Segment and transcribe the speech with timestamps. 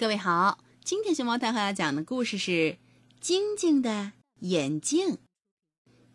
[0.00, 2.50] 各位好，今天熊猫太后要讲的故事是
[3.20, 5.08] 《晶晶的眼镜》，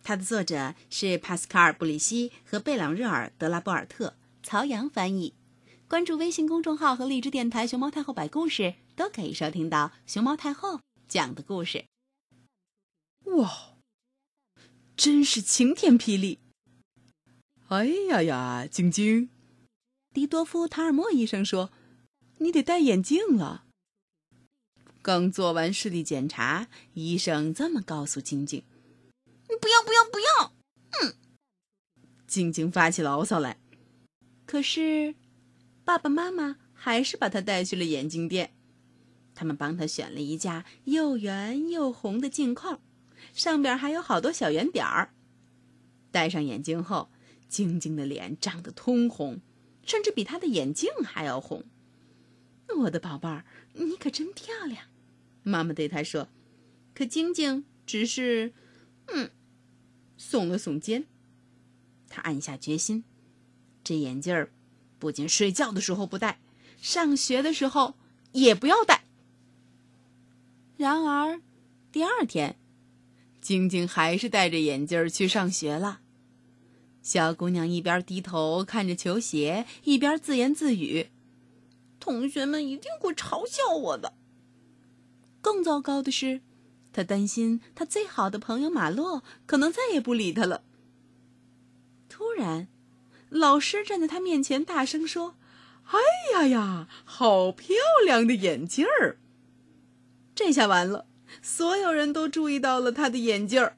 [0.01, 5.35] 它的作者是帕斯卡尔·布里希和贝朗热尔·德拉波尔特，曹阳翻译。
[5.87, 11.85] 关注微信公众号和荔枝电台“熊猫太后摆故事”，都可以收听到熊猫太后讲的故事。
[13.25, 13.75] 哇，
[14.97, 16.39] 真是晴天霹雳！
[17.67, 19.29] 哎呀呀，晶晶，
[20.11, 21.69] 迪多夫·塔尔莫医生说
[22.41, 23.61] ：“你得戴眼镜了。”
[25.05, 28.63] 刚做完视力检查，医生这么告诉晶晶
[29.61, 30.55] ：“不要，不要，不要！”
[30.99, 31.13] 嗯，
[32.25, 33.59] 晶晶发起牢骚来。
[34.47, 35.13] 可是，
[35.83, 38.55] 爸爸妈妈还是把她带去了眼镜店。
[39.35, 42.81] 他们帮她选了一架又圆又红的镜框，
[43.31, 45.13] 上边还有好多小圆点儿。
[46.09, 47.11] 戴上眼镜后，
[47.47, 49.39] 晶晶的脸涨得通红，
[49.85, 51.63] 甚至比她的眼镜还要红。
[52.79, 54.87] 我的宝贝儿，你可真漂亮！
[55.45, 56.27] 妈妈对他说
[56.95, 58.51] ：“可晶晶只是，
[59.13, 59.29] 嗯，
[60.19, 61.05] 耸了耸肩。
[62.09, 63.03] 他暗下决心，
[63.83, 64.51] 这眼镜儿
[64.97, 66.39] 不仅睡觉的时候不戴，
[66.81, 67.93] 上学的时候
[68.31, 69.05] 也不要戴。”
[70.77, 71.39] 然而，
[71.91, 72.57] 第二天，
[73.39, 76.01] 晶晶还是戴着眼镜去上学了。
[77.03, 81.11] 小姑娘一边低头看着球鞋，一边自言自语
[82.01, 84.13] ：“同学们一定会嘲笑我的。”
[85.45, 86.41] 更糟糕的是，
[86.91, 90.63] 他担心他最好的朋友马洛可能再也不理他了。
[92.09, 92.67] 突然，
[93.29, 95.35] 老师站在他面前大声说
[95.85, 95.99] ：“哎
[96.33, 99.19] 呀呀，好漂亮的眼镜儿！”
[100.33, 101.05] 这下完了，
[101.43, 103.77] 所有人都注意到了他的眼镜儿。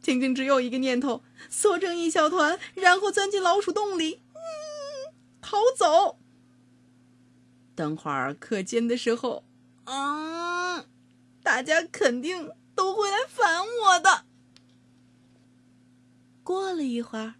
[0.00, 6.18] 晶晶只有一个念头：缩成一小团，然后钻进老鼠洞里，嗯，逃走。
[7.74, 9.44] 等会儿课间的时候，
[9.84, 10.51] 啊！
[11.42, 14.24] 大家肯定都会来烦我的。
[16.42, 17.34] 过了一会儿，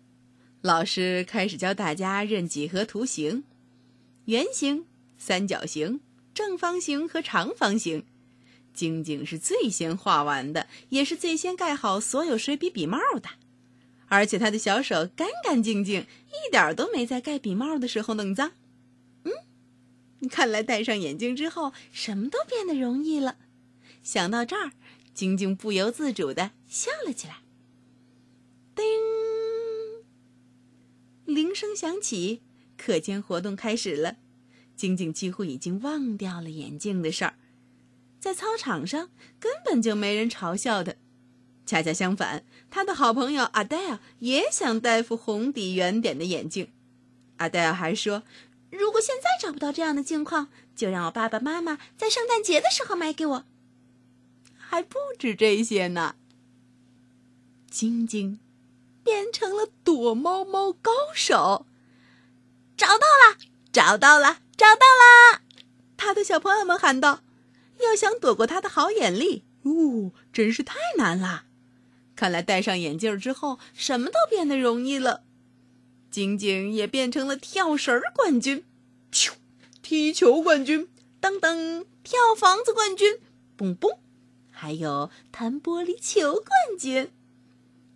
[0.61, 3.45] 老师开始教大家认几何图形：
[4.27, 4.87] 圆形、
[5.19, 6.01] 三角形、
[6.35, 8.07] 正方形和长方形。
[8.73, 13.29] 晶晶是最先画完的，也是最先盖好所有水笔笔帽的，
[14.09, 18.53] 而且她的小手干干净净，一点都没在盖笔帽的时候弄脏。
[19.25, 23.37] 嗯，看来戴上眼镜之后，什么都变得容易了。
[24.03, 24.73] 想到这儿，
[25.15, 27.43] 晶晶不由自主的笑了起来。
[28.75, 28.85] 叮，
[31.25, 32.43] 铃声响起，
[32.77, 34.17] 课间活动开始了。
[34.75, 37.35] 晶晶几乎已经忘掉了眼镜的事儿。
[38.19, 40.95] 在操场上根本就没人嘲笑她，
[41.65, 46.73] 恰恰相反，他的好朋友阿黛尔也想戴副红底圆点的眼镜。
[47.37, 48.25] 阿黛尔还说
[48.71, 53.45] ：“如果现在找不到这样的镜框，就让我爸爸妈妈在圣诞节的时候买给我。”
[54.73, 56.15] 还不止这些呢。
[57.71, 58.41] 晶晶
[59.05, 61.67] 变成了躲猫猫高手，
[62.75, 63.37] 找到了，
[63.71, 65.43] 找到了，找到了！
[65.99, 67.21] 他的小朋友们喊道。
[67.81, 71.45] 要想躲过他的好眼力，哦，真是太难了。
[72.17, 75.25] 看来戴上眼镜之后，什么都变得容易了。
[76.11, 78.65] 晶晶也变成了跳绳冠军，
[79.13, 79.33] 咻，
[79.83, 80.89] 踢球冠军，
[81.21, 83.19] 噔噔，跳房子冠军，
[83.59, 83.99] 嘣嘣，
[84.63, 87.11] 还有弹玻璃球冠军。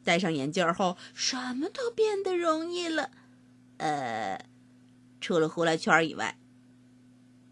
[0.02, 3.12] 戴上眼镜后，什么都变得容易了，
[3.76, 4.44] 呃，
[5.20, 6.36] 除了呼啦圈以外。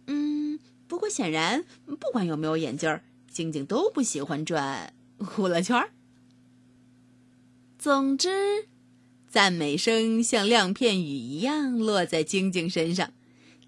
[0.08, 0.58] 嗯
[0.88, 5.88] 不过显然，不管有没有眼镜，晶晶都不喜欢转呼啦圈。
[7.78, 8.66] 总之，
[9.28, 13.12] 赞美声像亮片雨一样落在晶晶身上。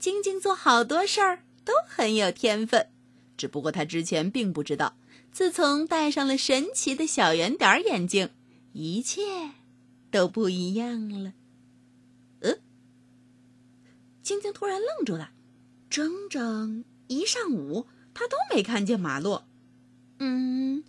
[0.00, 2.88] 晶晶做好多事儿都很有天分，
[3.36, 4.96] 只不过她之前并不知道，
[5.36, 8.30] 自从戴上了神奇的小圆点眼镜，
[8.72, 9.50] 一切
[10.10, 11.34] 都不一样了。
[12.40, 12.54] 呃，
[14.22, 15.32] 晶晶突然愣住了，
[15.90, 16.86] 整整。
[17.08, 19.46] 一上午，她都没看见马洛。
[20.20, 20.82] 嗯，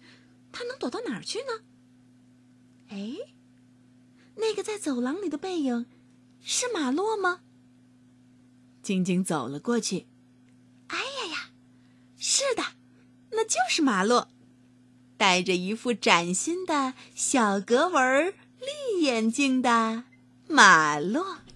[0.54, 1.66] 他能躲到哪儿去呢？
[2.88, 3.18] 哎，
[4.38, 5.88] 那个在走廊里的背影，
[6.40, 7.42] 是马洛吗？
[8.82, 10.08] 晶晶走了过去。
[10.88, 11.50] 哎呀呀，
[12.16, 12.64] 是的，
[13.32, 14.30] 那就是马洛，
[15.18, 20.04] 戴着一副崭新的小格纹绿眼镜的
[20.48, 21.47] 马洛。